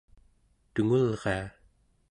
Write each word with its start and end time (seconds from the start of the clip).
tungulria 0.73 1.39